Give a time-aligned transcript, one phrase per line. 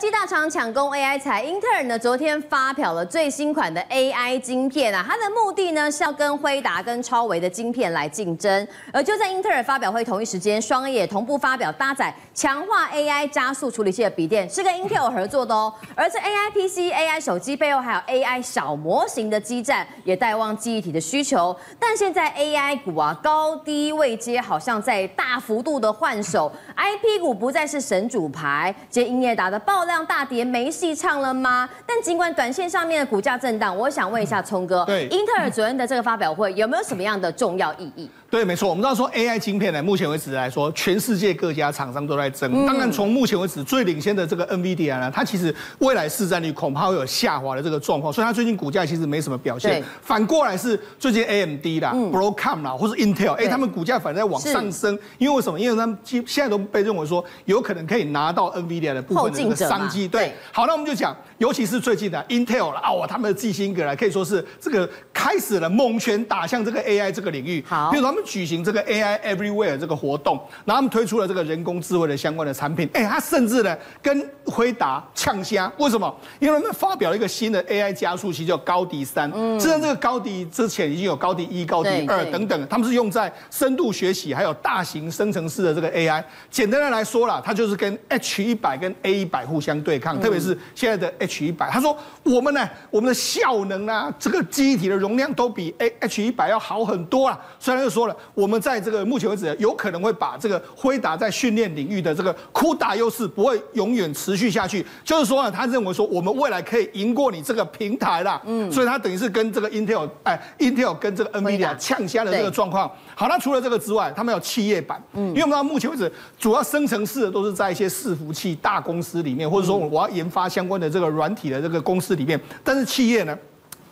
[0.00, 8.66] 技大厂抢攻 AI 材，英特尔呢昨天发表了最新款的 AI 晶片啊，它的目的呢是要跟辉达跟超维的晶片来竞争。
[8.94, 15.70] 而就在英特尔发表会同一时间，双 A 也同步发表搭载强化 AI 加速处理器的笔电，是跟 Intel 合作的哦。
[15.94, 21.54] 而这 AI PC、AI 手机背后还有 AI 小模型的基站，也带旺记忆体的需求。
[21.78, 28.74] 但现在 AI 股啊高低位阶好像在大幅度的换手，IP 股不再是神主牌。
[28.88, 31.68] 接英业达的爆量大跌，没戏唱了吗？
[31.84, 38.08] 但尽管短线上面的股价震荡，我想问一下聪哥，对，英特尔昨天的这个发表会有没有什么样的重要意义？
[38.30, 42.64] 对，没错，我们知道说 AI 晶片呢，目前为止来说，全世界各家厂商都在争。
[42.64, 49.82] 当然，从目前为止最领先的这个 NVIDIA 呢，它其实未来市占率恐怕会有下滑的这个状况，所以它最近股价其实没什么表现。
[50.00, 55.58] 反过来是最近 AMD 啦、嗯、Broadcom 啦，或是 Intel，哎，他们股价反而在往上升，因为为什么？
[55.58, 60.06] 因为他们现在都被认为说有可能可以拿到 NVIDIA 的部分的这个商机。
[60.06, 67.64] 对，好，那我们就讲，尤其是最近的 Intel 了哦，他们的基辛格可以说是这个开始了猛拳打向这个 AI 这个领域。
[67.68, 76.14] 好，比如他们举行这个 AI AI Everywhere 这个活动，然后他们推出了这个人工智慧的相关的产品，哎，他甚至呢跟辉达呛虾，为什么？
[76.38, 79.30] 因为他们发表了一个新的 AI 加速器，叫高迪三。
[79.34, 86.22] 嗯，之前这个高迪之前已经有高迪一、高迪二等等，他们是用在深度学习还有大型生成式的这个 AI。
[86.50, 91.68] 简单的来说啦，它就是跟 H 一百跟 A 一百互相对抗，特别是现在的 H 一百。
[91.70, 97.38] 他说我们呢，我们的效能啊，这个记忆体的容量都比 A H 一百要好很多啊。
[97.58, 112.90] 虽然又说了，我们在这个目前为止有可能会把这个辉达在训练领域的这个 CUDA 优势不会永远持续下去，就是说呢，他认为说我们未来可以赢过你这个平台啦，嗯，所以他等于是跟这个 Intel 哎，Intel 跟这个 NVIDIA 呛虾的这个状况。
[113.14, 123.36] 好，那除了这个之外，他们有企业版，嗯，因为我们到目前为止主要生成式的都是在一些伺服器大公司里面，或者说我要研发相关的这个软体的这个公司里面，但是企业呢？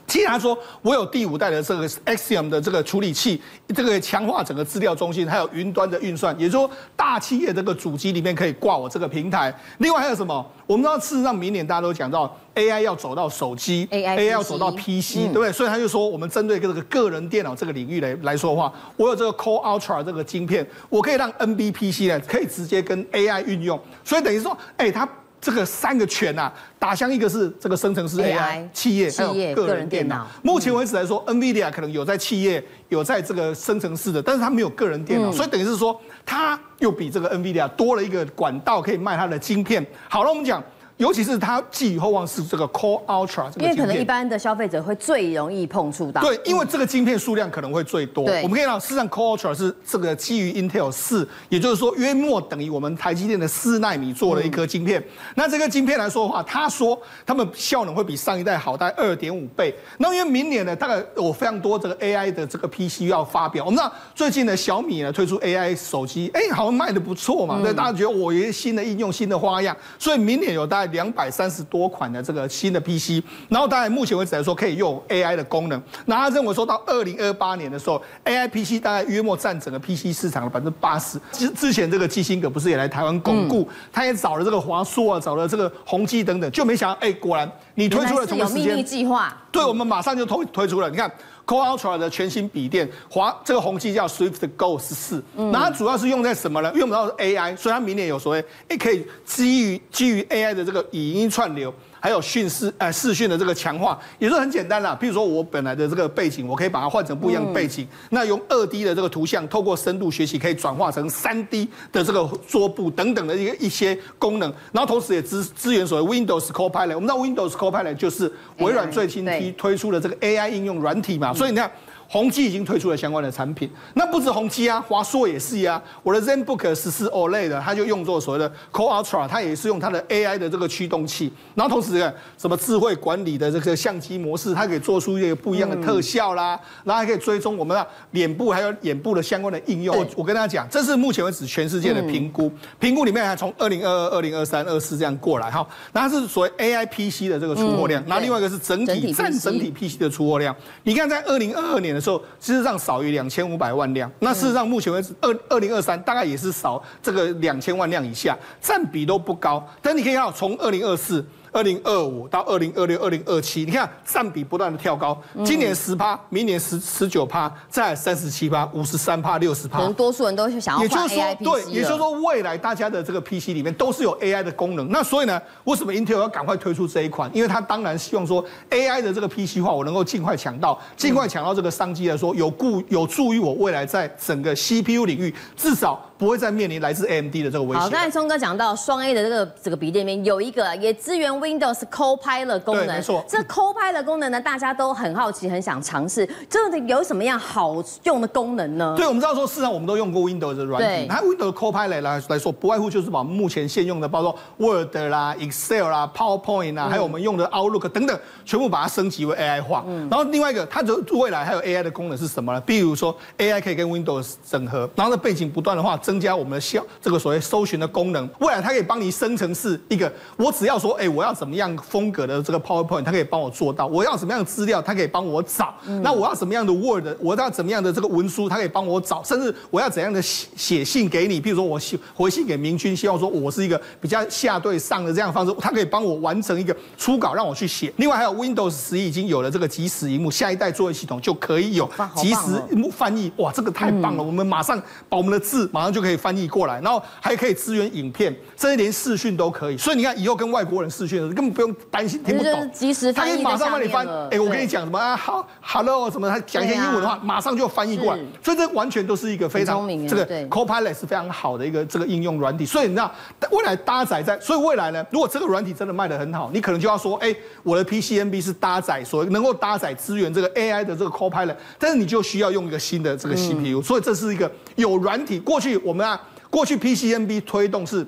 [0.06, 3.38] 既然说，我有第五代的这个 Axion 的这个处理器，
[3.76, 9.54] 这个强化整个资料中心，还有云端的运算，也就是说大企业这个主机里面可以挂我这个平台。
[9.80, 10.42] 另外还有什么？
[10.66, 15.52] 我们知道，事实上明年大家都讲到 AI 要走到手机，AI 要走到 PC，对不对？
[15.52, 25.06] 所以他就说，我们针对这个个人电脑这个领域来来说的话，我有这个 Core Ultra 这个晶片，我可以让 NBPC 呢可以直接跟 AI 运用，所以等于说，哎，它。
[25.40, 30.16] 这个三个拳呐、啊，打向一个是这个生成式 AI, 企业，还有个人电脑。
[30.16, 39.84] 电脑目前为止来说、嗯、，NVIDIA 可能有在企业有在这个生成式的，但是它没有个人电脑，嗯、所以等于是说，它又比这个 NVIDIA 多了一个管道可以卖它的晶片。
[40.08, 40.62] 好了，我们讲。
[40.98, 46.20] 尤其是它寄予厚望是这个 Core Ultra 这个晶片，因为可能一般的消费者会最容易碰触到。
[46.20, 48.24] 对，因为这个晶片数量可能会最多。
[48.24, 55.00] 对，我们可以讲，事实上 Core Ultra 是这个基于 Intel 四，也就是说约莫等于我们台积电的四纳米做了一颗晶片。
[55.00, 59.72] 嗯、那这个晶片来说的话，他说他们效能会比上一代好大概二点五倍。
[59.98, 63.64] 那因为明年呢，大概有非常多这个 AI 的这个 PC 要发表。
[63.64, 70.87] 我们知道最近呢，小米呢推出 AI 手机，哎，好像卖的不错嘛，对，大家觉得我有一些新的应用、新的花样，所以明年有大概。
[70.88, 75.82] 两百三十多款的这个新的 PC，然后当然目前为止来说可以用 AI 的功能。
[76.06, 81.20] 那他认为说到二零二八年的时候，AI PC 大概约莫占整个 PC 市场的百分之八十。
[81.32, 88.84] 之之前这个基辛格不是也来台湾巩固，他也找了这个华硕啊，找了这个宏基等等，就没想到哎，果然你推出了什么时间？
[88.84, 89.36] 计划。
[89.50, 90.90] 对，我们马上就推推出了。
[90.90, 91.10] 你看
[91.48, 96.70] Core Ultra 的全新笔电，华这个宏基叫 Swift Go 十四，那它主要是用在什么呢？
[96.74, 101.72] 用不到 AI，所以它明年有所谓，哎，可以基于基于 AI 的这个语音串流。
[102.00, 121.70] 还有讯视呃视讯的这个强化也是很简单啦，譬如说我本来的这个背景，我可以把它换成不一样的背景，嗯、那用二 D 的这个图像，透过深度学习可以转化成三 D 的这个桌布等等的一个一些功能，然后同时也支支援所谓 Windows Copilot，我们知道 Windows Copilot 就是微软最新推推出的这个 AI 应用软体嘛，所以你看。
[122.08, 125.80] 宏基已经推出了相关的产品，那不止宏基啊，华硕也是啊。
[126.02, 139.94] 我的 ZenBook 十四 OLED 的，它就用作所谓的 Core Ultra，它也是用它的 AI 的这个驱动器，然后同时呢，什么智慧管理的这个相机模式，它可以做出一个不一样的特效啦，嗯、然后还可以追踪我们的脸部还有眼部的相关的应用。
[139.94, 142.50] 我我跟大家讲，这是目前为止全世界的评估，
[142.80, 150.56] 评估里面还从二零二二、二零二三、二四这样过来哈，那它是所谓 AI PC 的这个出货量，然后另外一个是整体占整体 PC 的出货量。
[150.84, 154.10] 你看在二零二二年的时候，事实上少于两千五百万辆。
[154.20, 159.62] 那事实上目前为止，二二零二三大概也是少这个两千万辆以下，占比都不高。
[159.82, 174.90] 但你可以看到，从二零二四二零二五到二零二六、二零二七，你看占比不断的跳高，今年十趴，明年十十九趴，再三十七趴、五十三趴、六十趴，可能多数人都是想要换 AI PC 对，也就是说未来大家的这个 PC 里面都是有 AI 的功能。
[174.90, 177.30] 那所以呢，为什么 Intel 要赶快推出这一款？
[177.34, 186.04] 因为它当然希望说 AI 的这个 PC 化，我能够尽快抢到，尽快抢到这个商机来说，有故有助于我未来在整个 CPU 领域至少。
[186.18, 187.78] 不会再面临来自 AMD 的这个威胁。
[187.78, 192.86] 好，刚才聪哥讲到双 A 的这个这个笔电里面有一个也支援 Windows Copilot 功能。
[192.86, 193.24] 对，没错。
[193.28, 196.28] 这 Copilot 功能呢，大家都很好奇，很想尝试。
[196.50, 198.94] 这有什么样好用的功能呢？
[198.96, 201.06] 对，我们知道说，事实上我们都用过 Windows 的软体。
[201.08, 209.84] 它 Windows Copilot 来来说，不外乎就是把目前现用的，包括 Word 啦、Excel 啦、PowerPoint 啦，还有我们用的 Outlook 等等，全部把它升级为 AI 化。
[209.86, 210.08] 嗯。
[210.10, 212.60] 然后另外一个，它的未来还有 AI 的功能是什么呢？
[212.62, 215.96] 比如说 AI 可以跟 Windows 整合，然后呢背景不断的话。
[216.08, 225.74] 增加我们的效，这个所谓搜寻的功能，未来它可以帮你生成是一个，我只要说，哎，我要怎么样风格的这个 PowerPoint，它可以帮我做到；我要什么样的资料，它可以帮我找。
[226.02, 229.22] 那我要什么样的 Word，我要怎么样的这个文书，它可以帮我找。
[229.22, 237.92] 甚至我要怎样的写写信给你，比如说我写回信给明君，希望说我是一个比较下对上的这样的方式，它可以帮我完成一个初稿，让我去写。
[237.96, 242.58] 另外还有 Windows 十一已经有了这个即时荧幕，下一代作业系统就可以有即时
[242.90, 243.30] 翻译。
[243.36, 244.22] 哇，这个太棒了！
[244.22, 245.97] 我们马上把我们的字马上就。
[245.98, 249.76] 就可以翻译过来，然后还可以支援影片，甚至连视讯都可以。
[249.76, 254.06] 所以你看，以后跟外国人视讯的时候，根本不用担心听不懂，即时翻译，他可以马上帮你翻。
[254.30, 255.16] 哎，我跟你讲什么啊？
[255.16, 256.28] 好，Hello，什么？
[256.28, 258.20] 他讲一些英文的话，马上就翻译过来。
[258.40, 262.64] 所以这完全都是一个非常这个 Copilot 是非常好的一个这个应用软体。
[262.64, 263.12] 所以你知道，
[263.50, 267.34] 未来搭载在，所以未来呢，如果这个软体真的卖得很好，你可能就要说，哎，
[267.64, 273.82] 我的 PCNB 是搭载所能够搭载支援这个 AI 的这个 Copilot，但是你就需要用一个新的这个 CPU。
[273.82, 275.38] 所以这是一个有软体。
[275.38, 276.20] 过去我们啊。
[276.50, 278.06] 过去 PCNB 推动是。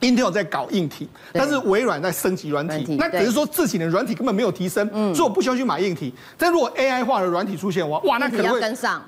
[0.00, 6.12] Intel 在搞硬体，但是微软在升级软体，那只是说自己的软体根本没有提升，所以我不需要去买硬体。
[6.38, 8.60] 但如果 AI 化的软体出现的话，哇，那可能会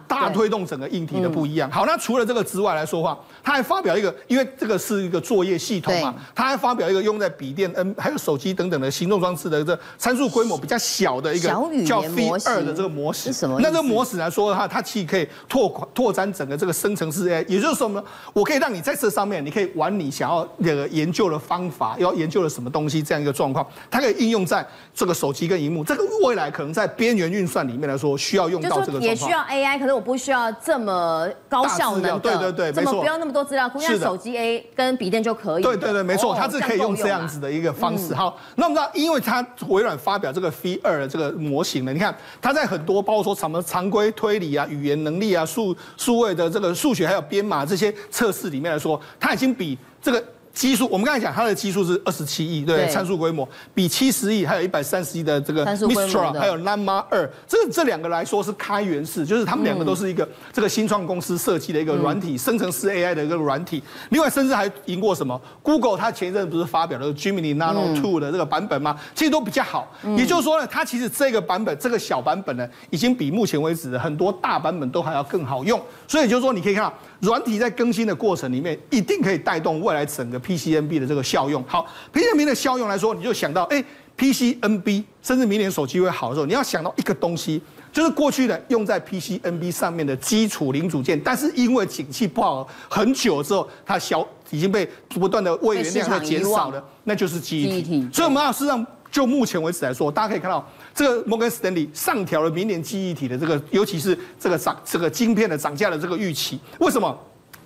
[0.06, 1.70] 大推动整个硬体的不一样。
[1.70, 11.48] 好，那除了这个之外来说话，他还发表一个，因为这个是一个作业系统嘛，他还发表一个用在笔电、N 还有手机等等的行动装置的这参数规模比较小的一个
[11.86, 13.30] 叫 V 二的这个模式。
[13.60, 18.04] 那这个模式来说的话，它其实可以拓拓展整个这个生成式 AI，也就是说呢，
[18.34, 20.81] 我可以让你在这上面，你可以玩你想要那个。
[20.88, 25.84] 研究的方法，要研究了什么东西，这样一个状况，它可以应用在这个手机跟荧幕。
[25.84, 29.00] 这个未来可能在边缘运算里面来说，需要用到这个。
[29.00, 35.62] 也需要 AI，可是我不需要这么高效能的，对对对，没错，不要那么多资料，像手机 A 跟笔电就可以。
[35.62, 38.14] 对对对，没错，它是可以用这样子的一个方式。
[38.14, 50.22] 好，那我们知道，因为它微软发表这个 V 二的这个模型呢，你看它在很多包括说什么常规推理啊、语言能力啊、数数位的这个数学还有编码这些测试里面来说，它已经比这个。
[50.52, 63.82] 基数，我们刚才讲它的基数是二十七亿，对，参数规模比七十亿，还有一百三十亿的这个 Mistral，还有 Llama 二，这这两个来说是开源式，就是他们两个都是一个这个新创公司设计的一个软体，生成式 AI 的一个软体。
[64.10, 68.98] 另外，甚至还赢过什么？Google 它前一阵不是发表了 Gemini Nano Two 的这个版本吗？
[69.14, 69.90] 其实都比较好。
[70.18, 75.80] 也就是说呢，它其实这个版本，这个小版本呢，已经比目前为止的很多大版本都还要更好用。
[76.06, 76.92] 所以就是说，你可以看到。
[77.22, 81.62] 软体在更新的过程里面，一定可以带动未来整个 PCNB 的这个效用。
[81.68, 83.82] 好，PCNB 的效用来说，你就想到，哎
[84.18, 98.08] ，PCNB，甚至明年手机会好的时候，你要想到一个东西，就是过去的用在 PCNB 上面的基础零组件，但是因为景气不好很久之后，它消已经被不断的位元量在减少了，那就是记忆体。
[98.12, 100.68] 所以我们要事实上，就目前为止来说，大家可以看到。
[100.94, 107.18] 这个摩根士丹利上调了明年记忆体的这个，尤其是这个涨这个晶片的涨价的这个预期，为什么？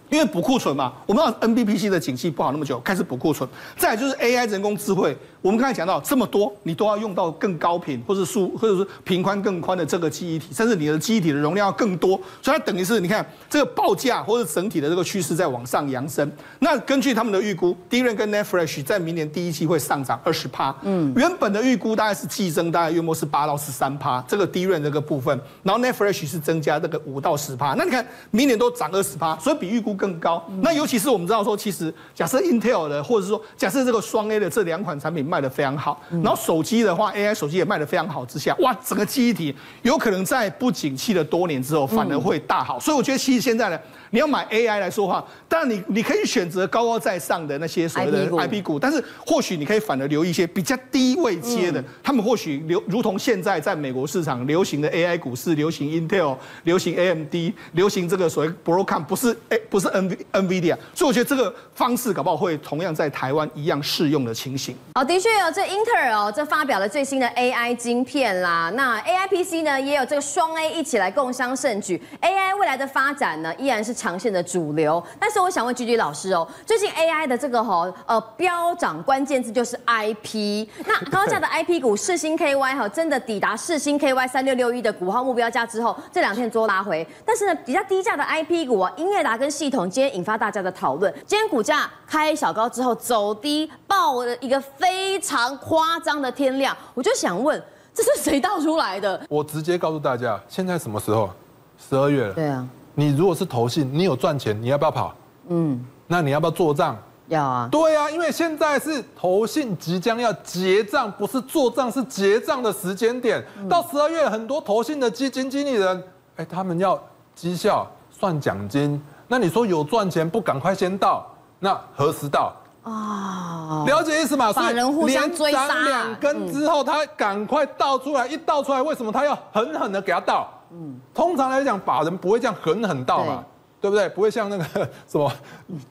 [0.09, 3.49] 因为补库存嘛，我们让 NBPC 的景气不好那么久，开始补库存。
[3.77, 5.17] 再就是 AI 人工智慧，
[5.47, 16.31] 我们刚才讲到这么多，你都要用到更高频，或者数，或者是频宽更宽的这个记忆体，甚至你的记忆体的容量要更多，所以它等于是你看这个报价或者整体的这个趋势在往上扬升。
[16.59, 20.75] 那根据他们的预估，DRAM 跟 NAND Flash 在明年第一季会上涨二十趴。
[20.83, 27.75] 嗯，原本的预估大概是季增大概约莫是八到十三趴，这个 DRAM 这个部分，然后 NAND Flash 是增加这个五到十趴。
[27.75, 29.97] 那你看明年都涨二十趴，所以比预估。
[29.97, 42.79] 更高，那尤其是我们知道说，其实假设 Intel 的，或者是说假设这个双 A 的这两款产品卖得非常好，然后手机的话，AI 手机也卖得非常好之下，哇，整个记忆体有可能在不景气的多年之后，反而会大好。
[42.81, 43.79] 所以我觉得其实现在呢。
[44.11, 57.35] 你要买 AI 来说话，当然你你可以选择高高在上的那些所谓的 IP 股，但是或许你可以反而留一些比较低位接的，他们或许流如同现在在美国市场流行的 AI 股市流行 Intel、流行 AMD、
[57.73, 64.75] 流行这个所谓 Broadcom，不是哎不是 N NVIDIA，所以我觉得这个方式搞不好会同样在台湾一样适用的情形。
[64.95, 68.71] 好，的确哦这英特尔哦，这发表了最新的 AI 晶片啦。
[68.75, 71.99] 那 AI PC 呢，也有这个双 A 一起来共襄盛举。
[72.21, 75.01] AI 未来的发展呢，依然是长线的主流。
[75.21, 80.67] 但是我想问 GG 老师哦，最近 AI 的这个哈呃飙涨关键字就是 IP。
[80.85, 87.07] 那高价的 IP 股世星 KY 哈，真的抵达世星 KY 三六六一的股号目标价之后，这两天做拉回。
[87.25, 91.15] 但是呢，比较低价的 IP 股啊，英业达跟系统今天引发大家的讨论。
[91.25, 96.77] 今天股价开小高之后走低，爆了一个非常夸张的天量。
[96.95, 97.63] 我就想问，
[97.95, 99.25] 这是谁倒出来的？
[99.29, 101.31] 我直接告诉大家，现在什么时候？
[101.79, 102.35] 十二月了。
[102.35, 102.67] 对啊。
[102.95, 105.15] 你如果是投信，你有赚钱，你要不要跑？
[105.49, 105.85] 嗯。
[106.07, 106.97] 那你要不要做账？
[107.29, 107.69] 要啊。
[107.71, 113.45] 对啊，因为现在是投信即将要结账，不是做账，是结账的时间点。
[113.59, 116.03] 嗯、到十二月，很多投信的基金经理人，
[116.37, 116.99] 哎，他们要
[117.35, 119.03] 绩效算奖金。
[119.29, 121.27] 那你说有赚钱不赶快先到？
[121.59, 122.53] 那何时到？
[122.85, 124.53] 啊，了解意思吗？
[124.53, 125.67] 法人互相追杀。
[125.67, 130.49] 两根之后，他赶快倒出来，一倒出来，为什么他要狠狠的给他倒？
[130.71, 133.45] 嗯，通常来讲，法人不会这样狠狠倒嘛，
[133.81, 134.09] 对不对？
[134.11, 134.65] 不会像那个
[135.07, 135.31] 什么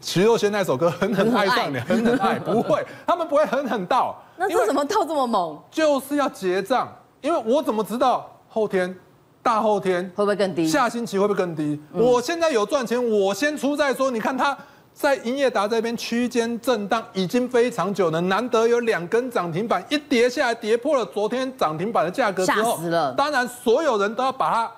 [0.01, 4.15] 徐若瑄那首歌《狠狠爱上你》，狠狠爱， 不会，他们不会狠狠倒。
[4.37, 5.57] 那为什么倒这么猛？
[5.71, 6.87] 就是要结账，
[7.21, 8.95] 因为我怎么知道后天？
[9.41, 10.67] 大后天会不会更低？
[10.67, 11.79] 下星期会不会更低？
[11.93, 14.09] 嗯、我现在有赚钱，我先出再说。
[14.09, 14.57] 你看它
[14.95, 23.13] 在英业达这边区间震荡已经非常久了，难得有两根涨停板，一跌下来跌破了昨天涨停板的价格之死了。
[23.13, 24.71] 当然所有人都要把它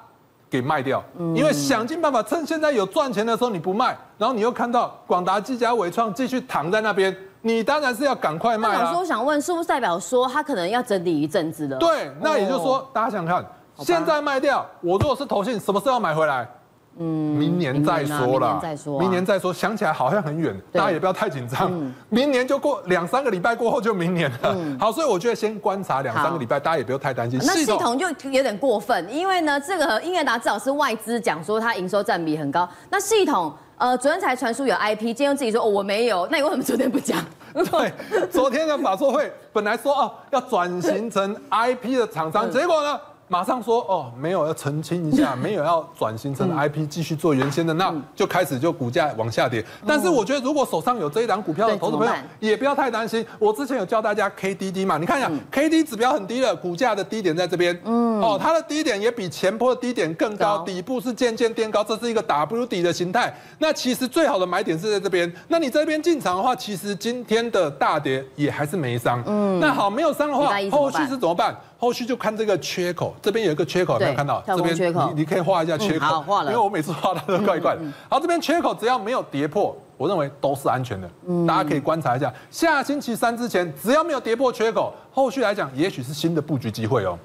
[0.49, 8.91] 给卖掉，嗯、因为想尽办法趁现在有赚钱的时候你不卖，然后你又看到广达、技嘉、伟创继续躺在那边，你当然是要赶快卖啊。
[8.97, 11.77] 我想问，是不是代表说他可能要整理一阵子了？
[11.77, 13.45] 对，那也就是说，哦、大家想看。
[13.81, 16.49] 现在卖掉，我如果是投信，什么时候买回来？
[16.99, 17.05] 嗯，
[17.37, 19.53] 明年再说了，明年再说，明年再说。
[19.53, 21.71] 想起来好像很远，大家也不要太紧张。
[22.09, 24.55] 明年就过两三个礼拜过后就明年了。
[24.79, 27.39] 好，所以我觉得先观察两三个礼拜，大家也不要太担心。
[27.43, 32.67] 那系统就有点过分，因为呢，这个英业达至少是外资讲说它营收占比很高。
[32.89, 37.23] 那系统呃，昨天才传出有 IP，今天又自己说哦我没有，那你为什么昨天不讲？
[37.53, 42.99] 对，昨天的法说会本来说哦要转型成 IP 的厂商，结果呢？
[43.29, 49.63] 马上说哦，没有要澄清一下，没有要转型成 IP 继续做原先的，那就开始就股价往下跌。
[49.85, 53.25] 但是我觉得如果手上有这一档股票的投资朋友，也不要太担心。
[53.37, 63.35] 我之前有教大家 KDD 嘛，你看一下 KD 指标很低了，股价的低点在这边，嗯，哦，它的低点也比前波的低点更高，底部是渐渐垫高，这是一个 W 底的形态。
[63.59, 65.29] 那其实最好的买点是在这边。
[65.49, 69.21] 那你这边进场的话，其实今天的大跌也还是没伤。
[69.25, 71.53] 嗯，那好，没有伤的话，后续是怎么办？
[71.79, 74.43] 后续就看这个缺口，这边有一个缺口，有没有看到？
[74.47, 76.51] 这边你你可以画一下缺口，好画了。
[76.51, 77.81] 因为我每次画它都怪怪的。
[78.09, 81.07] 好，这边缺口只要没有跌破，我认为都是安全的。
[81.47, 87.17] 大家可以观察一下，下星期三之前只要没有跌破缺口，后续来讲也许是新的布局机会哦。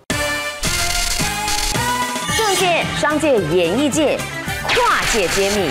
[2.36, 4.18] 政界、商界、演艺界，
[4.68, 5.70] 跨界揭秘，